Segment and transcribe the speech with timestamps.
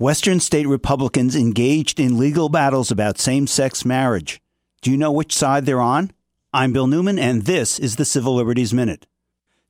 [0.00, 4.40] Western state Republicans engaged in legal battles about same sex marriage.
[4.80, 6.12] Do you know which side they're on?
[6.52, 9.08] I'm Bill Newman, and this is the Civil Liberties Minute.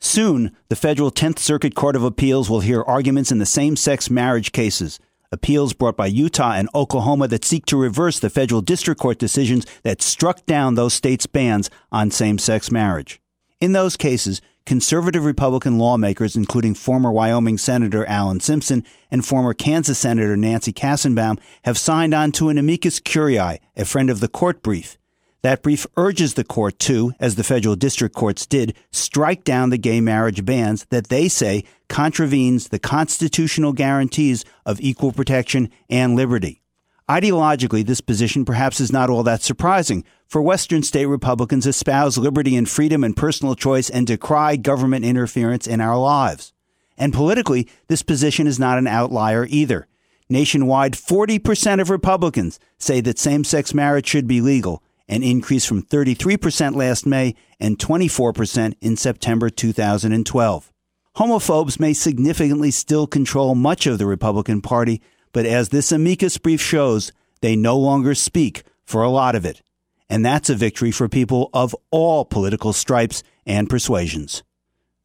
[0.01, 4.11] Soon, the federal 10th Circuit Court of Appeals will hear arguments in the same sex
[4.11, 5.01] marriage cases,
[5.33, 9.65] appeals brought by Utah and Oklahoma that seek to reverse the federal district court decisions
[9.83, 13.19] that struck down those states' bans on same sex marriage.
[13.63, 19.99] In those cases, conservative Republican lawmakers, including former Wyoming Senator Alan Simpson and former Kansas
[19.99, 24.63] Senator Nancy Kassebaum, have signed on to an amicus curiae, a friend of the court
[24.63, 24.99] brief,
[25.41, 29.79] that brief urges the court to, as the federal district courts did, strike down the
[29.79, 36.61] gay marriage bans that they say contravenes the constitutional guarantees of equal protection and liberty.
[37.09, 42.55] Ideologically, this position perhaps is not all that surprising, for Western state Republicans espouse liberty
[42.55, 46.53] and freedom and personal choice and decry government interference in our lives.
[46.99, 49.87] And politically, this position is not an outlier either.
[50.29, 55.83] Nationwide, 40% of Republicans say that same sex marriage should be legal, an increase from
[55.83, 60.73] 33% last May and 24% in September 2012.
[61.17, 65.01] Homophobes may significantly still control much of the Republican Party,
[65.33, 69.63] but as this amicus brief shows, they no longer speak for a lot of it.
[70.09, 74.43] And that's a victory for people of all political stripes and persuasions.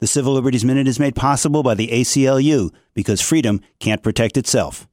[0.00, 4.88] The Civil Liberties Minute is made possible by the ACLU because freedom can't protect itself.